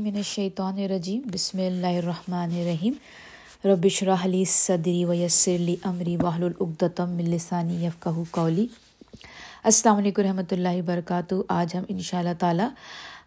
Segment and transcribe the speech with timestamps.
[0.00, 2.92] من الشیطان الرجیم، بسم اللہ الرحمن الرحیم.
[3.64, 8.66] ربش رحلی صدری ویسرلی عمری واہل العقدم السانی یفقہ کولی
[9.64, 11.34] السلام علیکم رحمۃ اللہ وبرکاتہ.
[11.48, 12.68] آج ہم ان شاء اللہ تعالیٰ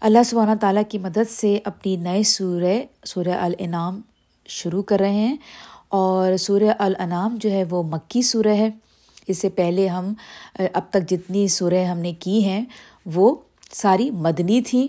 [0.02, 4.00] اللہ سبحانہ تعالیٰ کی مدد سے اپنی نئے سورہ سورہ الانعام
[4.50, 5.36] شروع کر رہے ہیں
[6.00, 8.70] اور سورہ الانعام جو ہے وہ مکی سورہ ہے۔
[9.28, 10.14] اس سے پہلے ہم،
[10.60, 12.64] اب تک جتنی سورہ ہم نے کی ہیں
[13.16, 13.36] وہ
[13.74, 14.88] ساری مدنی تھیں۔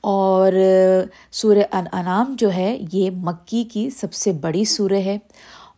[0.00, 0.52] اور
[1.32, 5.18] سورہ انعام جو ہے یہ مکی کی سب سے بڑی سورہ ہے۔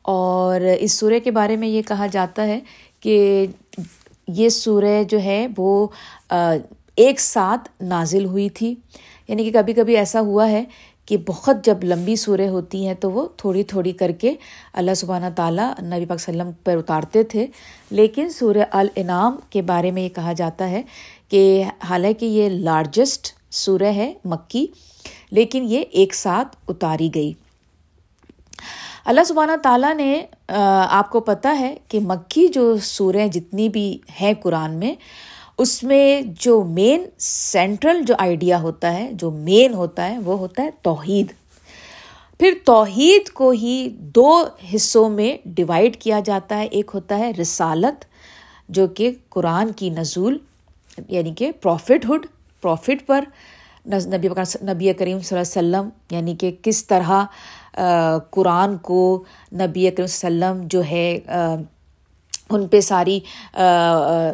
[0.03, 2.61] اور اس سورہ کے بارے میں یہ کہا جاتا ہے
[3.01, 3.47] کہ
[4.29, 5.87] یہ سورہ جو ہے وہ
[6.97, 8.75] ایک ساتھ نازل ہوئی تھی۔
[9.29, 10.65] یعنی کہ کبھی کبھی ایسا ہوا ہے
[11.05, 14.35] کہ بہت جب لمبی سورہ ہوتی ہیں تو وہ تھوڑی تھوڑی کر کے
[14.73, 17.47] اللہ سبحانہ تعالیٰ نبی پاک وسلم پر اتارتے تھے۔
[17.91, 20.83] لیکن سورہ الانعام کے بارے میں یہ کہا جاتا ہے
[21.29, 24.67] کہ حالانکہ یہ لارجسٹ سورہ ہے مکی،
[25.31, 27.33] لیکن یہ ایک ساتھ اتاری گئی۔
[29.05, 34.33] اللہ سبحانہ تعالیٰ نے آپ کو پتہ ہے کہ مکی جو سورہ جتنی بھی ہیں
[34.43, 34.95] قرآن میں،
[35.59, 40.63] اس میں جو مین سینٹرل جو آئیڈیا ہوتا ہے، جو مین ہوتا ہے، وہ ہوتا
[40.63, 41.33] ہے توحید۔
[42.41, 44.43] پھر توحید کو ہی دو
[44.75, 48.05] حصوں میں ڈیوائڈ کیا جاتا ہے۔ ایک ہوتا ہے رسالت،
[48.69, 50.39] جو کہ قرآن کی نزول
[51.09, 52.27] یعنی کہ پروفٹ ہڈ
[52.61, 53.25] پروفٹ پر
[53.87, 54.29] نبی
[54.63, 57.25] نبی کریم صلی اللہ علیہ وسلم یعنی کہ کس طرح
[58.31, 61.19] قرآن کو نبی کریم صلی اللہ علیہ وسلم جو ہے
[62.51, 63.21] ان پہ ساری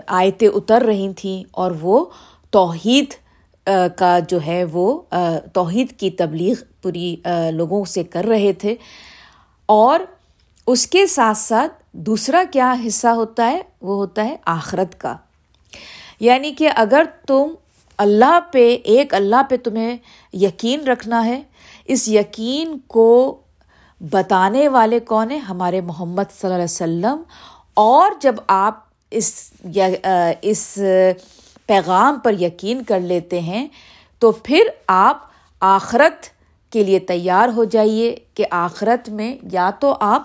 [0.07, 2.05] آیتیں اتر رہی تھیں اور وہ
[2.51, 3.15] توحید
[3.97, 5.01] کا جو ہے وہ
[5.53, 7.17] توحید کی تبلیغ پوری
[7.51, 8.75] لوگوں سے کر رہے تھے۔
[9.67, 10.01] اور
[10.67, 15.17] اس کے ساتھ ساتھ دوسرا کیا حصہ ہوتا ہے؟ وہ ہوتا ہے آخرت کا۔
[16.21, 17.55] یعنی کہ اگر تم
[17.99, 19.97] اللہ پہ، ایک اللہ پہ تمہیں
[20.33, 21.43] یقین رکھنا ہے۔
[21.85, 23.41] اس یقین کو
[24.01, 27.23] بتانے والے کون ہیں؟ ہمارے محمد صلی اللہ علیہ وسلم۔
[27.75, 28.81] اور جب آپ
[29.11, 29.53] اس
[30.43, 30.79] اس
[31.67, 33.69] پیغام پر یقین کر لیتے ہیں،
[34.19, 35.23] تو پھر آپ
[35.61, 36.27] آخرت
[36.73, 40.23] کے لیے تیار ہو جائیے کہ آخرت میں یا تو آپ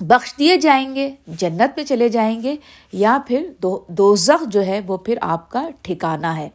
[0.00, 2.56] بخش دیے جائیں گے، جنت میں چلے جائیں گے،
[2.92, 6.48] یا پھر دو، دوزخ جو ہے وہ پھر آپ کا ٹھکانا ہے۔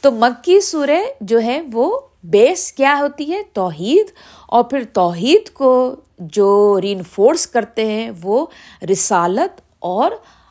[0.00, 4.06] تو مکی سورہ جو ہے وہ بیس کیا ہوتی ہے؟ توحید۔
[4.48, 8.46] اور پھر توحید کو جو ری انفورس کرتے ہیں وہ
[8.92, 10.10] رسالت اور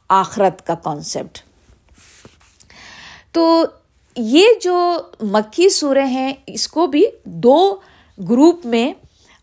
[0.09, 1.39] آخرت کا کانسیپٹ
[3.31, 3.65] تو
[4.15, 7.75] یہ جو مکی سورہ ہیں، اس کو بھی دو
[8.29, 8.93] گروپ میں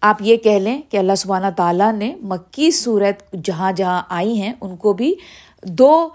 [0.04, 4.52] آپ یہ کہہ لیں کہ اللہ سبحانہ تعالیٰ نے مکی صورت جہاں جہاں آئی ہیں،
[4.60, 5.14] ان کو بھی
[5.62, 6.08] دو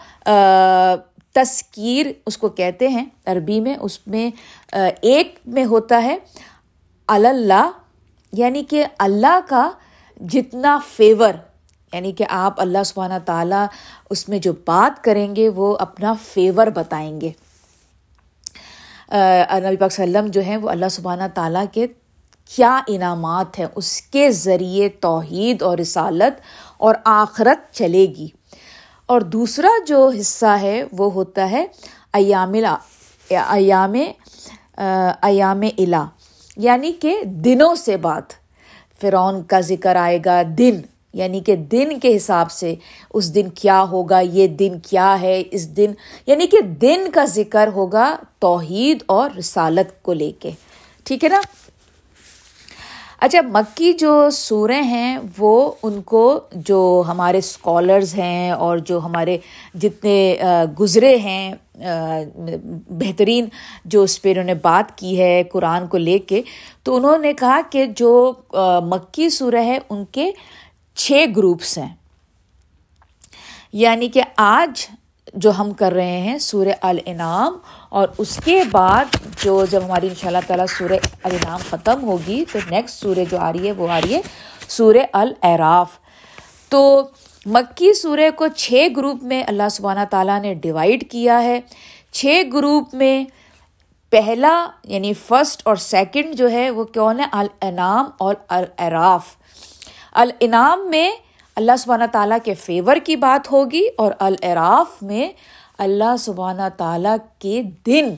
[1.34, 4.30] تذکیر اس کو کہتے ہیں۔ عربی میں اس میں
[5.02, 6.18] ایک میں ہوتا ہے
[7.10, 7.70] اللہ
[8.34, 9.70] یعنی کہ اللہ کا
[10.20, 11.34] جتنا فیور
[11.94, 13.66] یعنی کہ آپ اللہ سبحانہ تعالیٰ
[14.10, 17.32] اس میں جو بات کریں گے، وہ اپنا فیور بتائیں گے۔
[19.12, 21.88] نبی پاک وسلم جو ہیں، وہ اللہ سبحانہ تعالیٰ کے
[22.56, 26.42] کیا انعامات ہیں؟ اس کے ذریعے توحید اور رسالت
[26.78, 28.28] اور آخرت چلے گی۔
[29.06, 31.66] اور دوسرا جو حصہ ہے وہ ہوتا ہے
[32.14, 32.54] ایام
[33.28, 33.94] ایام
[35.22, 36.06] ایام الا
[36.58, 38.24] یعنی کہ دنوں سے بات
[39.02, 40.82] فرعون کا ذکر آئے گا دن
[41.14, 42.76] یعنی کہ دن کے حساب سے
[43.14, 45.94] اس دن کیا ہوگا، یہ دن کیا ہے، اس دن
[46.26, 50.52] یعنی کہ دن کا ذکر ہوگا توحید اور رسالت کو لے کے۔
[51.04, 51.42] ٹھیک ہے نا؟
[53.22, 59.38] اچھا مکی جو سوریں ہیں، وہ ان کو جو ہمارے اسکالرز ہیں اور جو ہمارے
[59.76, 60.38] جتنے
[60.80, 61.54] گزرے ہیں
[62.90, 63.46] بہترین
[63.86, 66.42] جو اس پہ انہوں نے بات کی ہے، قرآن کو لے کے،
[66.84, 68.12] تو انہوں نے کہا کہ جو
[68.84, 70.32] مکی سورہ ہے، ان کے
[70.96, 71.94] چھ گروپس ہیں۔
[73.74, 74.86] یعنی کہ آج
[75.34, 77.58] جو ہم کر رہے ہیں سورہ الانعام
[77.90, 82.44] اور اس کے بعد جو جب ہماری ان شاء اللہ تعالیٰ سورہ الانعام ختم ہوگی،
[82.52, 84.22] تو نیکسٹ سورہ جو آ رہی ہے وہ آ رہی ہے
[84.70, 85.98] سورہ العراف
[86.70, 86.82] تو
[87.46, 91.60] مکی سورہ کو چھ گروپ میں اللہ سبحانہ تعالیٰ نے ڈیوائڈ کیا ہے۔
[92.12, 93.24] چھ گروپ میں
[94.12, 94.54] پہلا
[94.84, 99.36] یعنی فرسٹ اور سیکنڈ جو ہے، وہ کون ہے؟ الانعام اور العراف
[100.14, 101.10] الانعام میں
[101.60, 105.30] اللہ سبحانہ تعالیٰ کے فیور کی بات ہوگی اور العراف میں
[105.78, 108.16] اللہ سبحانہ تعالیٰ کے دن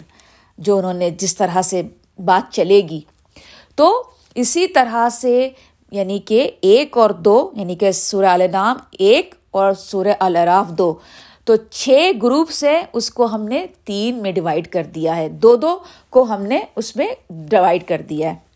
[0.58, 1.82] جو انہوں نے جس طرح سے
[2.26, 3.02] بات چلے گی۔
[3.76, 4.04] تو
[4.36, 5.50] اسی طرح سے
[5.92, 10.94] یعنی کہ ایک اور دو یعنی کہ سورہ النام ایک اور سورہ العراف دو۔
[11.46, 15.56] تو چھ گروپس ہیں اس کو ہم نے تین میں ڈیوائڈ کر دیا ہے۔ دو
[15.56, 15.80] دو
[16.10, 18.51] کو ہم نے اس میں ڈیوائڈ کر دیا ہے۔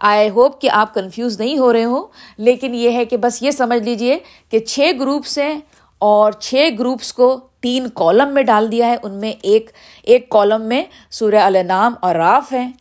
[0.00, 2.06] آئی ہوپ کہ آپ کنفیوز نہیں ہو رہے ہو،
[2.38, 4.18] لیکن یہ ہے کہ بس یہ سمجھ لیجیے
[4.50, 5.60] کہ چھ گروپس ہیں
[5.98, 9.70] اور چھ گروپس کو تین کالم میں ڈال دیا ہے۔ ان میں ایک
[10.02, 12.72] ایک کالم میں سورہ النام اور راف ہیں۔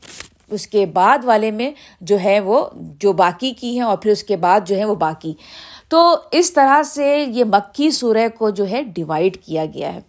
[0.51, 1.71] اس کے بعد والے میں
[2.01, 4.95] جو ہے وہ، جو باقی کی ہیں اور پھر اس کے بعد جو ہے وہ
[4.95, 5.33] باقی۔
[5.87, 9.99] تو اس طرح سے یہ مکی سورہ کو جو ہے ڈیوائڈ کیا گیا ہے۔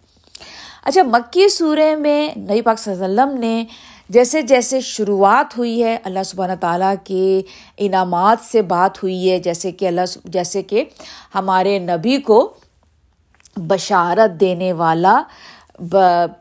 [0.83, 3.65] اچھا مکی سورہ میں نبی پاک صلی اللہ علیہ وسلم نے
[4.13, 7.41] جیسے جیسے شروعات ہوئی ہے، اللہ سبحانہ تعالیٰ کے
[7.77, 10.83] انعامات سے بات ہوئی ہے، جیسے کہ اللہ جیسے کہ
[11.35, 12.53] ہمارے نبی کو
[13.57, 15.21] بشارت دینے والا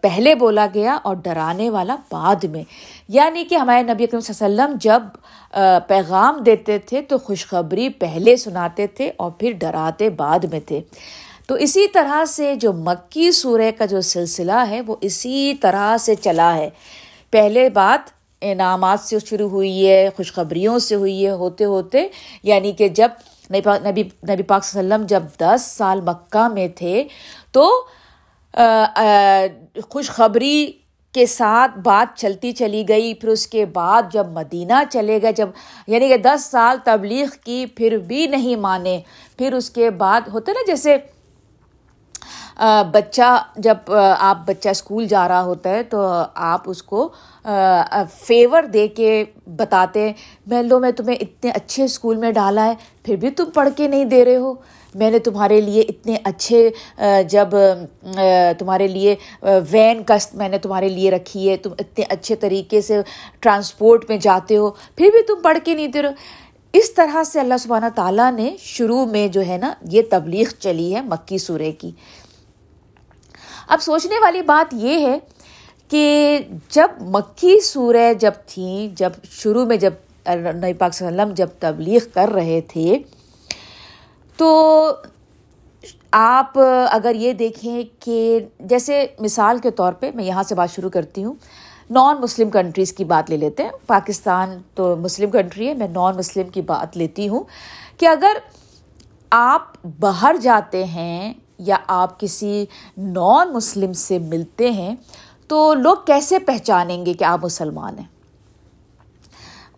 [0.01, 2.63] پہلے بولا گیا اور ڈرانے والا بعد میں۔
[3.09, 5.03] یعنی کہ ہمارے نبی اکرم صلی اللہ علیہ وسلم جب
[5.89, 10.81] پیغام دیتے تھے تو خوشخبری پہلے سناتے تھے اور پھر ڈراتے بعد میں تھے۔
[11.47, 16.15] تو اسی طرح سے جو مکی سورہ کا جو سلسلہ ہے، وہ اسی طرح سے
[16.15, 16.71] چلا ہے۔
[17.31, 18.11] پہلے بات
[18.43, 22.07] انعامات سے شروع ہوئی ہے، خوشخبریوں سے ہوئی ہے، ہوتے ہوتے
[22.43, 23.09] یعنی کہ جب
[23.51, 27.03] نبی پاک نبی نبی پاک صلی اللہ علیہ وسلم جب دس سال مکہ میں تھے،
[27.53, 27.71] تو
[29.89, 30.73] خوشخبری
[31.15, 35.49] کے ساتھ بات چلتی چلی گئی۔ پھر اس کے بعد جب مدینہ چلے گئے، جب
[35.87, 39.01] یعنی کہ دس سال تبلیغ کی، پھر بھی نہیں مانے۔
[39.39, 40.97] پھر اس کے بعد ہوتے نا، جیسے
[42.93, 46.03] بچہ جب آپ بچہ اسکول جا رہا ہوتا ہے تو
[46.35, 47.09] آپ اس کو
[48.27, 50.11] فیور دے کے بتاتے
[50.47, 52.75] میں لو، میں تمہیں اتنے اچھے اسکول میں ڈالا ہے،
[53.05, 54.53] پھر بھی تم پڑھ کے نہیں دے رہے ہو۔
[54.95, 56.69] میں نے تمہارے لیے اتنے اچھے
[57.31, 57.49] جب
[58.59, 59.15] تمہارے لیے
[59.71, 63.01] وین کست میں نے تمہارے لیے رکھی ہے، تم اتنے اچھے طریقے سے
[63.41, 67.23] ٹرانسپورٹ میں جاتے ہو، پھر بھی تم پڑھ کے نہیں دے رہے ہو۔ اس طرح
[67.27, 71.39] سے اللہ سبحانہ تعالیٰ نے شروع میں جو ہے نا، یہ تبلیغ چلی ہے مکی
[71.39, 71.91] سورے کی۔
[73.71, 75.19] اب سوچنے والی بات یہ ہے
[75.91, 76.39] کہ
[76.71, 79.95] جب مکی سورہ جب تھیں جب شروع میں جب
[80.27, 82.99] نئی پاک صلی اللہ علیہ وسلم جب تبلیغ کر رہے تھے،
[84.39, 84.93] تو
[86.13, 90.91] آپ اگر یہ دیکھیں کہ جیسے مثال کے طور پہ میں یہاں سے بات شروع
[90.91, 91.35] کرتی ہوں،
[91.91, 96.17] نان مسلم کنٹریز کی بات لے لیتے ہیں۔ پاکستان تو مسلم کنٹری ہے، میں نان
[96.17, 97.45] مسلم کی بات لیتی ہوں
[97.99, 98.39] کہ اگر
[99.33, 102.67] آپ باہر جاتے ہیں یا آپ کسی
[102.99, 104.97] نان مسلم سے ملتے ہیں،
[105.49, 108.07] تو لوگ کیسے پہچانیں گے کہ آپ مسلمان ہیں؟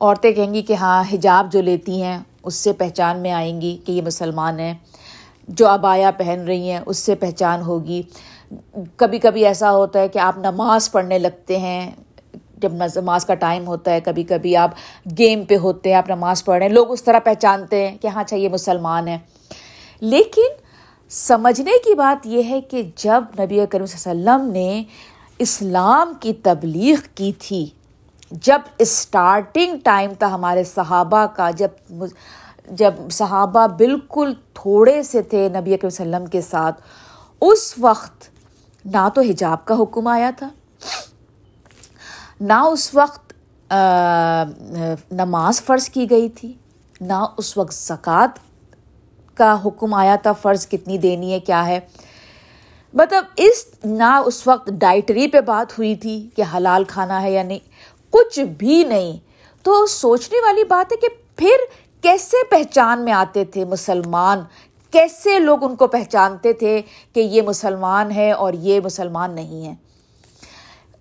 [0.00, 3.78] عورتیں کہیں گی کہ ہاں حجاب جو لیتی ہیں، اس سے پہچان میں آئیں گی
[3.86, 4.74] کہ یہ مسلمان ہیں۔
[5.48, 8.02] جو ابایا پہن رہی ہیں، اس سے پہچان ہوگی۔
[8.96, 11.90] کبھی کبھی ایسا ہوتا ہے کہ آپ نماز پڑھنے لگتے ہیں،
[12.56, 14.70] جب نماز کا ٹائم ہوتا ہے، کبھی کبھی آپ
[15.18, 18.06] گیم پہ ہوتے ہیں، آپ نماز پڑھ رہے ہیں، لوگ اس طرح پہچانتے ہیں کہ
[18.06, 19.18] ہاں اچھا یہ مسلمان ہیں۔
[20.00, 20.61] لیکن
[21.12, 24.82] سمجھنے کی بات یہ ہے کہ جب نبی کریم صلی اللہ علیہ وسلم نے
[25.40, 27.64] اسلام کی تبلیغ کی تھی،
[28.42, 32.04] جب اسٹارٹنگ ٹائم تھا ہمارے صحابہ کا، جب
[32.70, 36.80] جب صحابہ بالکل تھوڑے سے تھے نبی کریم صلی اللہ علیہ وسلم کے ساتھ،
[37.42, 38.28] اس وقت
[38.84, 40.48] نہ تو حجاب کا حکم آیا تھا،
[42.40, 43.32] نہ اس وقت
[45.12, 46.52] نماز فرض کی گئی تھی،
[47.00, 48.38] نہ اس وقت زکوٰۃ
[49.34, 51.80] کا حکم آیا تھا، فرض کتنی دینی ہے، کیا ہے؟
[52.94, 57.42] مطلب اس نہ اس وقت ڈائٹری پہ بات ہوئی تھی کہ حلال کھانا ہے یا
[57.42, 57.58] نہیں،
[58.10, 59.16] کچھ بھی نہیں۔
[59.62, 61.56] تو سوچنے والی بات ہے کہ پھر
[62.02, 64.40] کیسے پہچان میں آتے تھے مسلمان؟
[64.90, 69.74] کیسے لوگ ان کو پہچانتے تھے کہ یہ مسلمان ہے اور یہ مسلمان نہیں ہے؟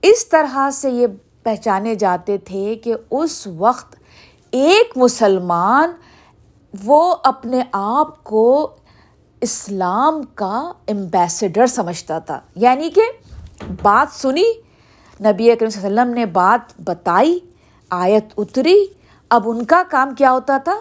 [0.02, 1.08] اس طرح سے یہ
[1.44, 3.96] پہچانے جاتے تھے کہ اس وقت
[4.52, 5.92] ایک مسلمان
[6.84, 8.76] وہ اپنے آپ کو
[9.42, 13.02] اسلام کا امبیسڈر سمجھتا تھا۔ یعنی کہ
[13.82, 14.54] بات سنی،
[15.22, 17.40] نبی اکرم صلی اللہ علیہ وسلم نے بات بتائی،
[17.90, 18.86] آیت اتری،
[19.30, 20.76] اب ان کا کام کیا ہوتا تھا؟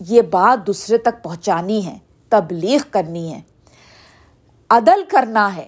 [0.00, 3.40] یہ بات دوسرے تک پہنچانی ہے، تبلیغ کرنی ہے،
[4.70, 5.66] عدل کرنا ہے۔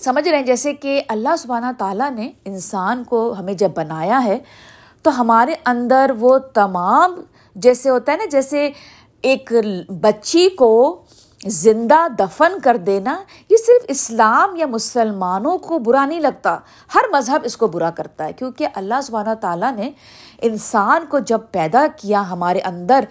[0.00, 4.38] سمجھ رہے ہیں؟ جیسے کہ اللہ سبحانہ تعالیٰ نے انسان کو ہمیں جب بنایا ہے
[5.02, 7.20] تو ہمارے اندر وہ تمام
[7.54, 8.70] جیسے ہوتا ہے نا، جیسے
[9.22, 9.52] ایک
[10.00, 11.02] بچی کو
[11.46, 16.58] زندہ دفن کر دینا، یہ صرف اسلام یا مسلمانوں کو برا نہیں لگتا،
[16.94, 19.90] ہر مذہب اس کو برا کرتا ہے۔ کیونکہ اللہ سبحانہ تعالیٰ نے
[20.42, 23.04] انسان کو جب پیدا کیا ہمارے اندر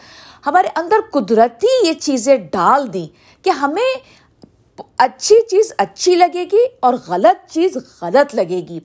[0.46, 3.08] ہمارے اندر قدرتی یہ چیزیں ڈال دیں
[3.44, 3.94] کہ ہمیں
[4.98, 8.80] اچھی چیز اچھی لگے گی اور غلط چیز غلط لگے گی۔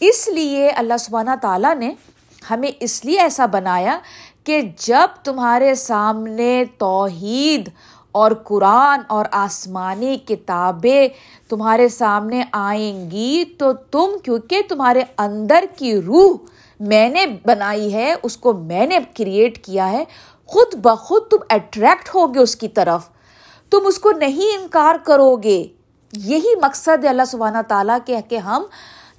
[0.00, 1.94] اس لیے اللہ سبحانہ تعالیٰ نے
[2.50, 3.98] ہمیں اس لیے ایسا بنایا
[4.44, 7.68] کہ جب تمہارے سامنے توحید
[8.12, 11.08] اور قرآن اور آسمانی کتابیں
[11.48, 16.36] تمہارے سامنے آئیں گی، تو تم، کیونکہ تمہارے اندر کی روح
[16.80, 20.04] میں نے بنائی ہے، اس کو میں نے کریٹ کیا ہے،
[20.46, 23.08] خود بخود تم اٹریکٹ ہوگے اس کی طرف۔
[23.70, 25.66] تم اس کو نہیں انکار کرو گے
[26.12, 28.64] یہی مقصد ہے اللہ سبحانہ تعالیٰ کے کہ ہم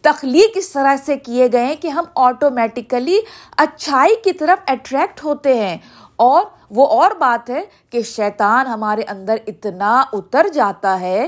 [0.06, 3.20] تخلیق اس طرح سے کیے گئے ہیں کہ ہم آٹومیٹیکلی
[3.58, 5.78] اچھائی کی طرف اٹریکٹ ہوتے ہیں۔
[6.16, 11.28] اور وہ اور بات ہے کہ شیطان ہمارے اندر اتنا اتر جاتا ہے،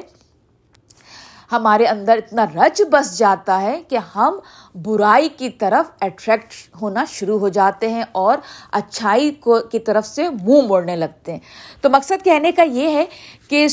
[1.52, 4.40] ہمارے اندر اتنا رچ بس جاتا ہے کہ ہم
[4.76, 8.38] برائی کی طرف اٹریکٹ ہونا شروع ہو جاتے ہیں اور
[8.72, 11.40] اچھائی کو کی طرف سے منہ موڑنے لگتے ہیں۔
[11.82, 13.06] تو مقصد کہنے کا یہ ہے
[13.50, 13.68] کہ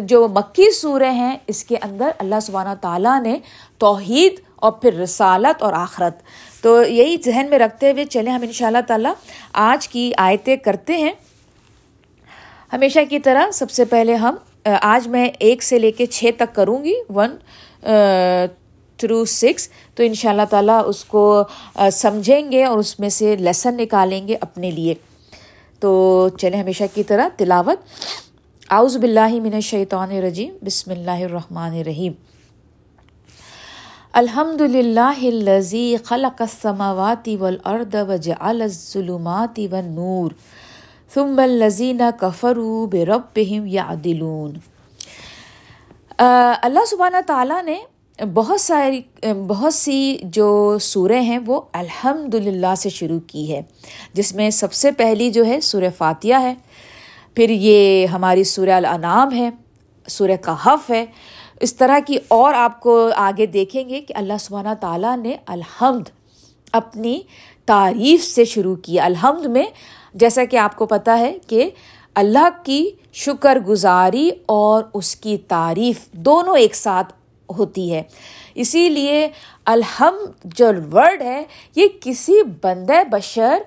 [0.00, 3.38] جو مکی سورہ ہیں، اس کے اندر اللہ سبحانہ تعالیٰ نے
[3.78, 6.22] توحید اور پھر رسالت اور آخرت۔
[6.62, 9.12] تو یہی ذہن میں رکھتے ہوئے چلیں ہم ان شاء اللہ تعالیٰ
[9.52, 11.12] آج کی آیتیں کرتے ہیں۔
[12.72, 14.34] ہمیشہ کی طرح سب سے پہلے ہم
[14.80, 17.36] آج میں ایک سے لے کے چھ تک کروں گی۔ ون
[18.96, 21.42] تھرو سکس تو ان شاء اللہ تعالیٰ اس کو
[21.92, 24.94] سمجھیں گے اور اس میں سے لیسن نکالیں گے اپنے لیے۔
[25.80, 27.78] تو چلیں ہمیشہ کی طرح تلاوت۔
[28.68, 32.12] آؤز بلّہ من الشیطان الرجیم، بسم اللہ الرحمن الرحیم۔
[34.14, 40.30] الحمد للہ الزی خلق السماوات والارض وجعل الظلمات والنور
[41.14, 44.56] ثم الذین کفروا بربهم یعدلون۔
[46.18, 47.76] اللہ سبحانہ تعالیٰ نے
[48.34, 49.00] بہت ساری،
[49.46, 50.00] بہت سی
[50.38, 50.48] جو
[50.82, 53.62] سوریں ہیں وہ الحمد للہ سے شروع کی ہے،
[54.14, 56.54] جس میں سب سے پہلی جو ہے سورہ فاتحہ ہے،
[57.36, 59.50] پھر یہ ہماری سورہ الانام ہے،
[60.08, 61.04] سورہ کہف ہے
[61.60, 66.08] اس طرح کی اور آپ کو آگے دیکھیں گے کہ اللہ سبحانہ تعالیٰ نے الحمد
[66.72, 67.20] اپنی
[67.66, 69.64] تعریف سے شروع کی الحمد میں
[70.14, 71.70] جیسا کہ آپ کو پتہ ہے کہ
[72.14, 77.12] اللہ کی شکر گزاری اور اس کی تعریف دونوں ایک ساتھ
[77.58, 78.02] ہوتی ہے۔
[78.54, 79.28] اسی لیے
[79.64, 81.44] الحمد جو ورڈ ہے،
[81.76, 83.58] یہ کسی بندہ بشر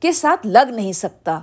[0.00, 1.40] کے ساتھ لگ نہیں سکتا۔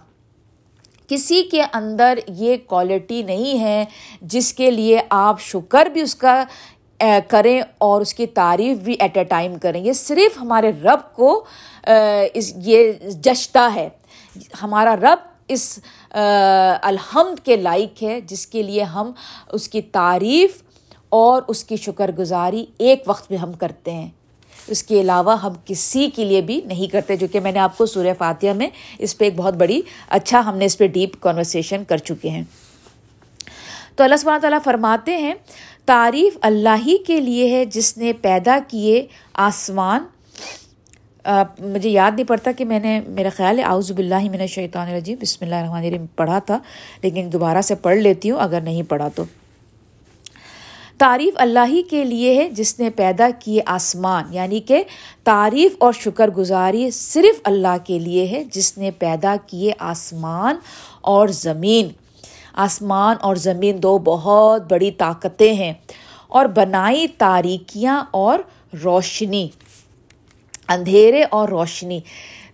[1.13, 3.83] کسی کے اندر یہ کوالٹی نہیں ہے،
[4.21, 6.43] جس کے لیے آپ شکر بھی اس کا
[7.29, 11.43] کریں اور اس کی تعریف بھی ایٹ اے ٹائم کریں۔ یہ صرف ہمارے رب کو
[12.65, 12.91] یہ
[13.23, 13.87] جچتا ہے۔
[14.63, 15.79] ہمارا رب اس
[16.81, 19.11] الحمد کے لائق ہے، جس کے لیے ہم
[19.53, 20.61] اس کی تعریف
[21.09, 24.09] اور اس کی شکر گزاری ایک وقت میں ہم کرتے ہیں۔
[24.67, 27.77] اس کے علاوہ ہم کسی کے لیے بھی نہیں کرتے، جو کہ میں نے آپ
[27.77, 28.67] کو سورہ فاتحہ میں
[28.99, 32.43] اس پہ ایک بہت بڑی اچھا ہم نے اس پہ ڈیپ کانورسیشن کر چکے ہیں۔
[33.95, 35.33] تو اللہ سبحانہ تعالیٰ فرماتے ہیں،
[35.85, 40.05] تعریف اللہ ہی کے لیے ہے جس نے پیدا کیے آسمان۔
[41.59, 45.17] مجھے یاد نہیں پڑتا کہ میں نے، میرا خیال ہے آؤز بلّہ من شیطان الرجیم۔
[45.21, 46.59] بسم اللہ الرحمن الرحیم، پڑھا تھا،
[47.03, 49.23] لیکن دوبارہ سے پڑھ لیتی ہوں، اگر نہیں پڑھا تو۔
[50.97, 54.83] تعریف اللہ ہی کے لیے ہے جس نے پیدا کیے آسمان یعنی کہ
[55.23, 60.55] تعریف اور شکر گزاری صرف اللہ کے لیے ہے جس نے پیدا کیے آسمان
[61.01, 61.89] اور زمین۔
[62.53, 65.73] آسمان اور زمین دو بہت بڑی طاقتیں ہیں
[66.27, 68.39] اور بنائی تاریکیاں اور
[68.83, 69.47] روشنی،
[70.69, 71.99] اندھیرے اور روشنی۔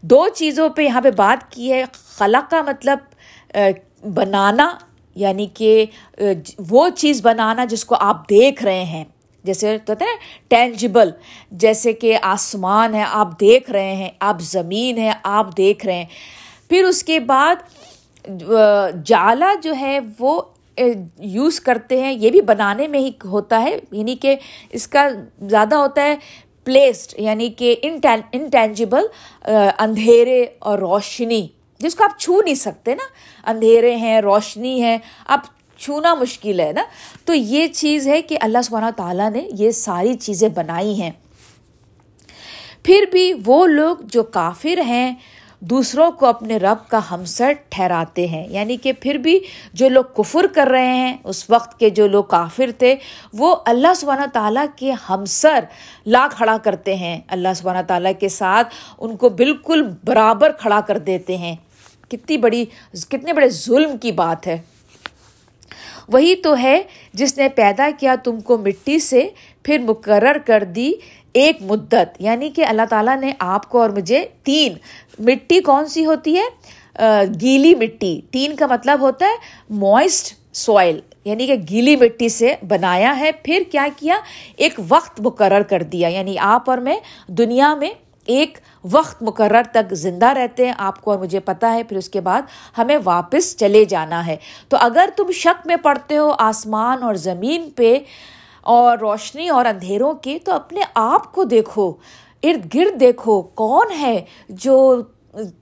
[0.02, 2.98] دو چیزوں پہ یہاں پہ بات کی ہے خلا کا مطلب
[4.14, 4.72] بنانا
[5.20, 5.86] یعنی کہ
[6.70, 9.06] وہ چیز بنانا جس کو آپ دیکھ رہے ہیں۔
[9.44, 10.06] جیسے تو ہے
[10.48, 11.12] ٹینجبل
[11.52, 16.06] جیسے کہ آسمان ہے، آپ دیکھ رہے ہیں، آپ زمین ہے، آپ دیکھ رہے ہیں۔
[16.70, 17.56] پھر اس کے بعد
[19.06, 20.42] جالا جو ہے وہ
[21.20, 24.36] یوز کرتے ہیں۔ یہ بھی بنانے میں ہی ہوتا ہے۔ یعنی کہ
[24.70, 25.08] اس کا
[25.42, 26.16] زیادہ ہوتا ہے
[26.64, 27.76] پلیسڈ یعنی کہ
[28.32, 29.06] انٹینجیبل
[29.78, 31.48] اندھیرے اور روشنی۔
[31.80, 33.04] جس کو آپ چھو نہیں سکتے نا،
[33.50, 35.40] اندھیرے ہیں، روشنی ہے آپ
[35.78, 36.84] چھونا مشکل ہے نا۔
[37.26, 41.12] تو یہ چیز ہے کہ اللہ سبحانہ تعالیٰ نے یہ ساری چیزیں بنائی ہیں۔
[42.84, 45.16] پھر بھی وہ لوگ جو کافر ہیں،
[45.60, 49.40] دوسروں کو اپنے رب کا ہمسر ٹھہراتے ہیں۔ یعنی کہ پھر بھی
[49.74, 52.96] جو لوگ کفر کر رہے ہیں، اس وقت کے جو لوگ کافر تھے،
[53.34, 55.60] وہ اللہ سبحانہ تعالیٰ کے ہمسر
[56.06, 60.98] لا کھڑا کرتے ہیں۔ اللہ سبحانہ تعالیٰ کے ساتھ ان کو بالکل برابر کھڑا کر
[60.98, 61.56] دیتے ہیں۔
[62.10, 64.58] کتنی بڑی کتنے بڑے ظلم کی بات ہے۔
[66.08, 69.30] وہی تو ہے جس نے پیدا کیا تم کو مٹی سے،
[69.64, 70.92] پھر مقرر کر دی
[71.34, 74.74] ایک مدت۔ یعنی کہ اللہ تعالیٰ نے آپ کو اور مجھے تین۔
[75.20, 76.44] مٹی کون سی ہوتی ہے؟
[77.42, 79.36] گیلی مٹی۔ تین کا مطلب ہوتا ہے
[79.70, 84.16] موئسٹ سوائل۔ یعنی کہ گیلی مٹی سے بنایا ہے، پھر کیا کیا؟
[84.58, 87.92] ایک وقت مقرر کر دیا۔ یعنی آپ اور میں دنیا میں
[88.26, 88.58] ایک
[88.92, 92.22] وقت مقرر تک زندہ رہتے ہیں، آپ کو اور مجھے پتہ ہے، پھر اس کے
[92.22, 92.42] بعد
[92.78, 94.36] ہمیں واپس چلے جانا ہے۔
[94.70, 98.00] تو اگر تم شک میں پڑھتے ہو آسمان اور زمین پہ
[98.62, 101.94] اور روشنی اور اندھیروں کے، تو اپنے آپ کو دیکھو۔
[102.44, 105.02] ارد گرد دیکھو، کون ہے جو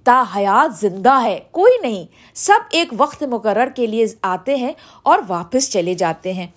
[0.03, 5.19] تا حیات زندہ ہے؟ کوئی نہیں۔ سب ایک وقت مقرر کے لیے آتے ہیں اور
[5.27, 6.47] واپس چلے جاتے ہیں۔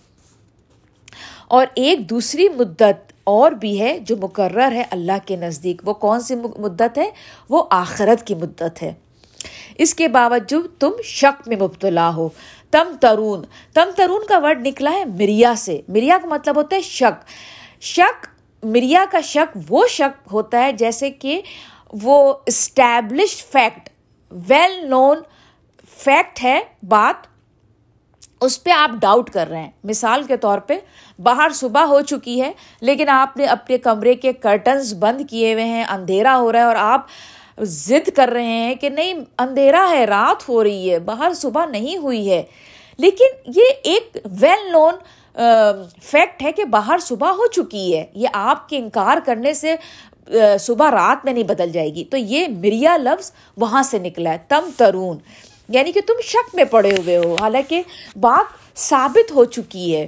[1.49, 6.21] اور ایک دوسری مدت اور بھی ہے جو مقرر ہے اللہ کے نزدیک۔ وہ کون
[6.21, 7.11] سی مدت ہے؟
[7.51, 8.93] وہ آخرت کی مدت ہے۔
[9.79, 12.29] اس کے باوجود تم شک میں مبتلا ہو۔
[12.71, 13.45] تم ترون
[13.75, 17.25] تم ترون کا ورڈ نکلا ہے مریا سے۔ مریا کا مطلب ہوتا ہے شک۔
[17.81, 18.27] شک
[18.63, 21.41] مریا کا شک وہ شک ہوتا ہے جیسے کہ
[22.03, 23.89] وہ establish fact
[24.31, 25.19] well known
[25.99, 27.30] fact ہے بات۔
[28.41, 30.79] اس پہ آپ ڈاؤٹ کر رہے ہیں۔ مثال کے طور پہ،
[31.23, 35.65] باہر صبح ہو چکی ہے، لیکن آپ نے اپنے کمرے کے کرٹنز بند کیے ہوئے
[35.65, 37.07] ہیں، اندھیرا ہو رہا ہے اور آپ
[37.59, 41.97] ضد کر رہے ہیں کہ نہیں، اندھیرا ہے، رات ہو رہی ہے، باہر صبح نہیں
[41.97, 42.43] ہوئی ہے۔
[42.99, 44.95] لیکن یہ ایک ویل نون
[46.03, 49.77] فیکٹ ہے کہ باہر صبح ہو چکی ہے۔ یہ آپ کے انکار کرنے سے
[50.61, 54.39] صبح رات میں نہیں بدل جائے گی۔ تو یہ مریا لفظ وہاں سے نکلا ہے۔
[54.49, 55.19] تم ترون۔
[55.71, 57.83] یعنی کہ تم شک میں پڑے ہوئے ہو، حالانکہ
[58.17, 60.07] بات ثابت ہو چکی ہے۔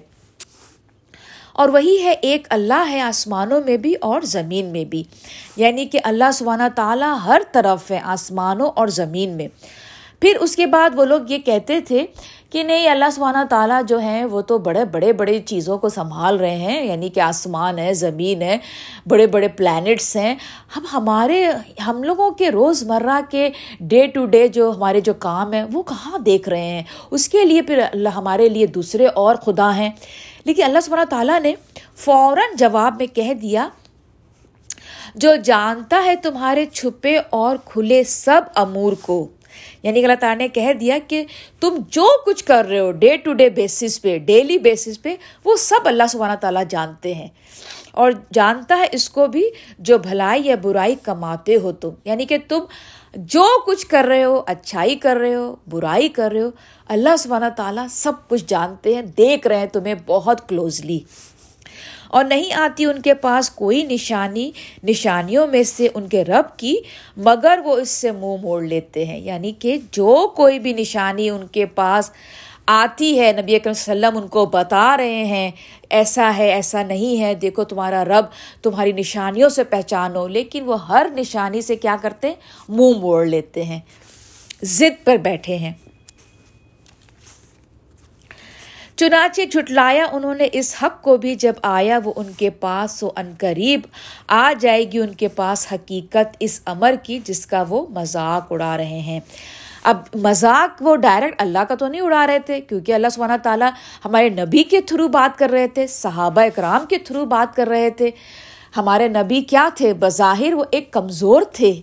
[1.53, 5.03] اور وہی ہے، ایک اللہ ہے آسمانوں میں بھی اور زمین میں بھی۔
[5.57, 9.49] یعنی کہ اللہ سبحانہ تعالیٰ ہر طرف ہے آسمانوں اور زمین میں۔
[10.21, 12.07] پھر اس کے بعد وہ لوگ یہ کہتے تھے
[12.53, 16.37] کہ نہیں، اللہ سبحانہ تعالیٰ جو ہیں وہ تو بڑے بڑے بڑے چیزوں کو سنبھال
[16.37, 18.59] رہے ہیں یعنی کہ آسمان ہے، زمین ہے،
[19.07, 20.35] بڑے بڑے پلانٹس ہیں۔
[20.77, 21.51] ہم ہمارے،
[21.87, 25.83] ہم لوگوں کے روز مرہ کے ڈے ٹو ڈے جو ہمارے جو کام ہیں، وہ
[25.83, 29.91] کہاں دیکھ رہے ہیں؟ اس کے لیے پھر اللہ ہمارے لیے دوسرے اور خدا ہیں۔
[30.45, 31.55] لیکن اللہ سبحانہ تعالیٰ نے
[31.97, 33.69] فوراً جواب میں کہہ دیا،
[35.15, 39.29] جو جانتا ہے تمہارے چھپے اور کھلے سب امور کو
[39.83, 41.25] یعنی کہ اللہ تعالیٰ نے کہہ دیا کہ
[41.61, 45.57] تم جو کچھ کر رہے ہو ڈے ٹو ڈے بیسس پہ ڈیلی بیسس پہ، وہ
[45.57, 47.29] سب اللہ سبحانہ تعالیٰ جانتے ہیں۔
[47.93, 52.39] اور جانتا ہے اس کو بھی جو بھلائی یا برائی کماتے ہو تم۔ یعنی کہ
[52.49, 52.65] تم
[53.15, 56.51] جو کچھ کر رہے ہو، اچھائی کر رہے ہو، برائی کر رہے ہو،
[56.89, 61.01] اللہ سبحانہ تعالیٰ سب کچھ جانتے ہیں، دیکھ رہے ہیں تمہیں بہت کلوزلی
[62.13, 64.51] اور نہیں آتی ان کے پاس کوئی نشانی،
[64.85, 66.77] نشانیوں میں سے ان کے رب کی،
[67.17, 71.47] مگر وہ اس سے منہ موڑ لیتے ہیں۔ یعنی کہ جو کوئی بھی نشانی ان
[71.47, 72.11] کے پاس
[72.67, 75.51] آتی ہے، نبی اکرم صلی اللہ علیہ وسلم ان کو بتا رہے ہیں،
[75.91, 78.25] ایسا ہے، ایسا نہیں ہے، دیکھو تمہارا رب
[78.63, 82.35] تمہاری نشانیوں سے پہچانو لیکن وہ ہر نشانی سے کیا کرتے ہیں؟
[82.69, 83.81] منہ موڑ لیتے ہیں،
[84.63, 85.73] ضد پر بیٹھے ہیں۔
[89.03, 93.11] چنانچہ جھٹلایا انہوں نے اس حق کو بھی جب آیا وہ ان کے پاس سو
[93.17, 93.81] ان قریب
[94.29, 98.77] آ جائے گی، ان کے پاس حقیقت اس امر کی جس کا وہ مذاق اڑا
[98.77, 99.21] رہے ہیں۔
[99.83, 103.71] اب مذاق وہ ڈائریکٹ اللہ کا تو نہیں اڑا رہے تھے، کیونکہ اللہ سبحانہ تعالیٰ
[104.05, 107.91] ہمارے نبی کے تھرو بات کر رہے تھے، صحابہ اکرام کے تھرو بات کر رہے
[107.91, 108.11] تھے۔
[108.77, 111.81] ہمارے نبی کیا تھے؟ بظاہر وہ ایک کمزور تھے۔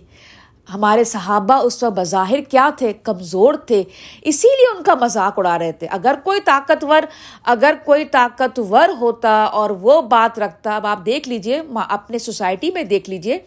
[0.74, 3.82] ہمارے صحابہ اس وقت بظاہر کیا تھے؟ کمزور تھے۔
[4.22, 7.02] اسی لیے ان کا مذاق اڑا رہے تھے۔ اگر کوئی طاقتور،
[7.44, 12.82] اگر کوئی طاقتور ہوتا اور وہ بات رکھتا، اب آپ دیکھ لیجیے اپنے سوسائٹی میں
[12.82, 13.38] دیکھ لیجیے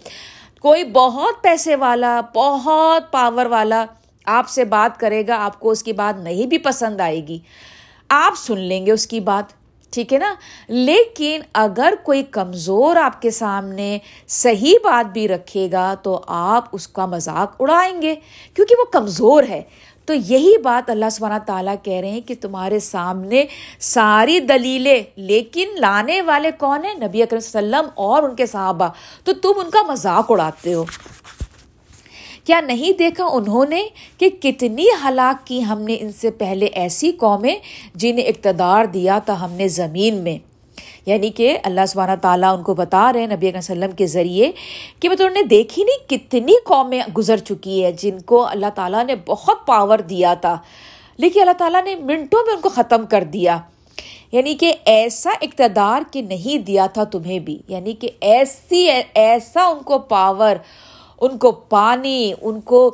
[0.62, 3.86] کوئی بہت پیسے والا، بہت پاور والا
[4.26, 7.40] آپ سے بات کرے گا، آپ کو اس کی بات نہیں بھی پسند آئے گی۔
[8.10, 9.63] آپ سن لیں گے اس کی بات۔
[9.94, 10.34] ٹھیک ہے نا؟
[10.68, 16.88] لیکن اگر کوئی کمزور آپ کے سامنے صحیح بات بھی رکھے گا تو آپ اس
[16.88, 18.16] کا مذاق اڑائیں گے،
[18.54, 19.62] کیونکہ وہ کمزور ہے۔
[20.06, 23.46] تو یہی بات اللہ سبحانہ تعالیٰ کہہ رہے ہیں کہ تمہارے سامنے
[23.80, 28.88] ساری دلیلیں، لیکن لانے والے کون ہیں؟ نبی اکرم وسلم اور ان کے صحابہ۔
[29.24, 30.86] تو تم ان کا مذاق اڑاتے ہو۔
[32.44, 33.84] کیا نہیں دیکھا انہوں نے
[34.18, 37.56] کہ کتنی ہلاک کی ہم نے ان سے پہلے ایسی قومیں
[37.96, 40.54] جنہیں اقتدار دیا تھا ہم نے زمین میں۔
[41.06, 44.52] یعنی کہ اللہ سبحانہ تعالیٰ ان کو بتا رہے ہیں نبی علیہ وسلم کے ذریعے
[45.00, 49.06] کہ مطلب انہوں نے دیکھی نہیں کتنی قومیں گزر چکی ہے جن کو اللہ تعالیٰ
[49.06, 50.58] نے بہت پاور دیا تھا۔
[51.18, 53.58] لیکن اللہ تعالیٰ نے منٹوں میں ان کو ختم کر دیا۔
[54.32, 59.80] یعنی کہ ایسا اقتدار کہ نہیں دیا تھا تمہیں بھی۔ یعنی کہ ایسی ایسا ان
[59.80, 60.56] کو پاور
[61.26, 62.90] ان کو پانی، ان کو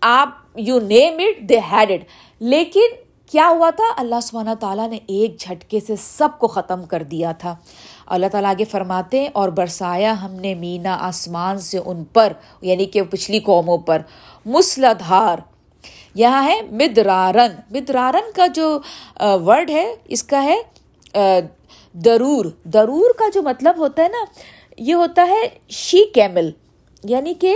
[0.00, 2.04] آپ you name it they had it
[2.40, 2.94] لیکن
[3.32, 7.32] کیا ہوا تھا؟ اللہ سبحانہ تعالیٰ نے ایک جھٹکے سے سب کو ختم کر دیا
[7.32, 7.54] تھا۔
[8.06, 12.84] اللہ تعالیٰ آگے فرماتے ہیں، اور برسایا ہم نے مینا آسمان سے ان پر یعنی
[12.84, 14.02] کہ پچھلی قوموں پر۔
[14.46, 15.38] مسلدھار
[16.14, 18.78] یہاں ہے مدرارن۔ مدرارن کا جو
[19.46, 20.60] ورڈ ہے، اس کا ہے
[21.94, 24.24] درور۔ درور کا جو مطلب ہوتا ہے نا
[24.80, 26.50] یہ ہوتا ہے شی کیمل
[27.04, 27.54] یعنی کہ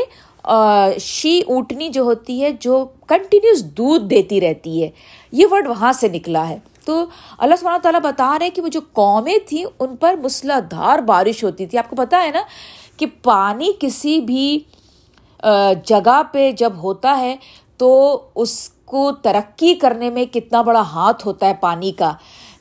[1.00, 4.90] شی اونٹنی جو ہوتی ہے، جو کنٹینیوس دودھ دیتی رہتی ہے۔
[5.32, 7.04] یہ ورڈ وہاں سے نکلا ہے۔ تو
[7.38, 10.98] اللہ سبحانہ تعالیٰ بتا رہے ہیں کہ وہ جو قومیں تھیں، ان پر مسلح دھار
[10.98, 12.42] بارش ہوتی تھی۔ آپ کو پتہ ہے نا
[12.96, 14.58] کہ پانی کسی بھی
[15.86, 17.36] جگہ پہ جب ہوتا ہے،
[17.76, 22.12] تو اس کو ترقی کرنے میں کتنا بڑا ہاتھ ہوتا ہے پانی کا۔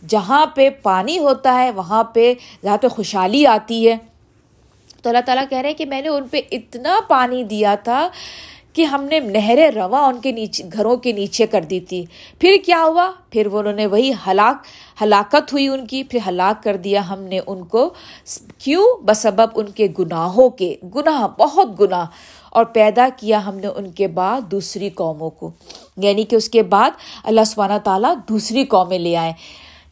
[0.08, 3.98] جہاں پہ پانی ہوتا ہے، وہاں پہ جہاں پہ خوشحالی آتی ہے۔
[5.04, 8.10] تو اللہ تعالیٰ کہہ رہے ہیں کہ میں نے ان پہ اتنا پانی دیا تھا
[8.74, 12.06] کہ ہم نے نہر رواں ان کے نیچے، گھروں کے نیچے کر دی تھی۔
[12.40, 14.66] پھر کیا ہوا؟ پھر وہ انہوں نے وہی ہلاک،
[15.04, 17.94] ہلاکت ہوئی ان کی، پھر ہلاک کر دیا ہم نے ان کو۔
[18.58, 22.06] کیوں؟ بسبب ان کے گناہوں کے۔ گناہ، بہت گناہ۔
[22.50, 25.52] اور پیدا کیا ہم نے ان کے بعد دوسری قوموں کو۔
[25.98, 26.92] یعنی کہ اس کے بعد
[27.24, 29.34] اللہ سبحانہ تعالیٰ دوسری قومیں لے آئے۔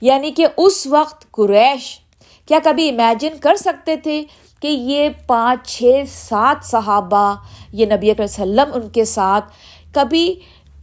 [0.02, 2.00] یعنی کہ اس وقت قریش
[2.48, 4.24] کیا کبھی امیجن کر سکتے تھے؟
[4.62, 7.34] کہ یہ پانچ، چھ، سات صحابہ،
[7.74, 9.46] یہ نبی علیہ وسلم ان کے ساتھ
[9.94, 10.34] کبھی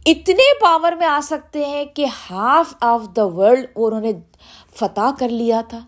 [0.05, 4.11] اتنے پاور میں آ سکتے ہیں کہ ہاف آف دا ورلڈ انہوں نے
[4.79, 5.79] فتح کر لیا تھا۔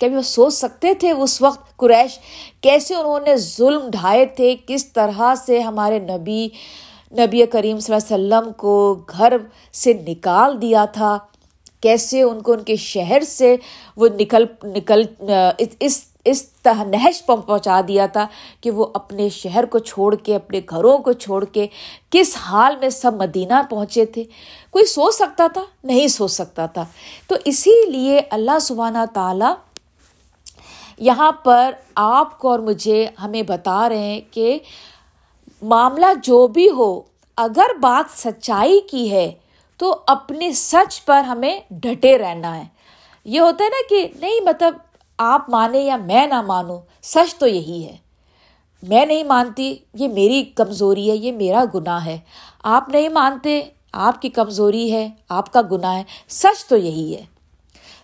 [0.00, 2.18] کبھی وہ سوچ سکتے تھے اس وقت قریش
[2.60, 6.48] کیسے انہوں نے ظلم ڈھائے تھے، کس طرح سے ہمارے نبی
[7.12, 9.36] نبی کریم صلی اللہ علیہ وسلم کو گھر
[9.74, 11.16] سے نکال دیا تھا،
[11.82, 13.54] کیسے ان کو ان کے شہر سے
[13.96, 15.02] وہ نکل نکل،
[15.78, 18.26] اس اس تہنہش پر پہنچا دیا تھا
[18.60, 21.66] کہ وہ اپنے شہر کو چھوڑ کے، اپنے گھروں کو چھوڑ کے
[22.10, 24.24] کس حال میں سب مدینہ پہنچے تھے۔
[24.70, 26.84] کوئی سوچ سکتا تھا؟ نہیں سوچ سکتا تھا۔
[27.26, 29.54] تو اسی لیے اللہ سبحانہ تعالیٰ
[30.98, 34.58] یہاں پر آپ کو اور مجھے ہمیں بتا رہے ہیں کہ
[35.62, 37.00] معاملہ جو بھی ہو،
[37.36, 39.32] اگر بات سچائی کی ہے
[39.76, 42.64] تو اپنے سچ پر ہمیں ڈٹے رہنا ہے۔
[43.24, 44.74] یہ ہوتا ہے نا کہ نہیں مطلب
[45.22, 47.96] آپ مانیں یا میں نہ مانوں، سچ تو یہی ہے۔
[48.88, 52.18] میں نہیں مانتی، یہ میری کمزوری ہے، یہ میرا گناہ ہے۔
[52.62, 53.60] آپ نہیں مانتے،
[53.92, 57.22] آپ کی کمزوری ہے، آپ کا گناہ ہے۔ سچ تو یہی ہے۔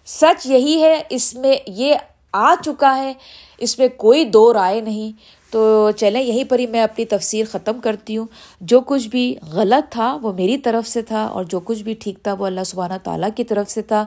[0.06, 1.94] سچ یہی ہے، اس میں یہ
[2.32, 3.12] آ چکا ہے،
[3.58, 5.12] اس میں کوئی دو رائے نہیں۔
[5.52, 8.26] تو چلیں، یہیں پر ہی میں اپنی تفسیر ختم کرتی ہوں۔
[8.60, 12.18] جو کچھ بھی غلط تھا، وہ میری طرف سے تھا، اور جو کچھ بھی ٹھیک
[12.22, 14.06] تھا، وہ اللہ سبحانہ تعالیٰ کی طرف سے تھا۔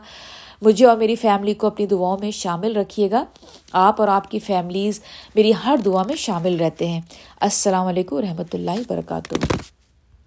[0.61, 3.25] مجھے اور میری فیملی کو اپنی دعاؤں میں شامل رکھیے گا۔
[3.71, 5.01] آپ اور آپ کی فیملیز
[5.35, 7.01] میری ہر دعا میں شامل رہتے ہیں۔
[7.41, 9.35] السلام علیکم و رحمۃ اللہ وبرکاتہ۔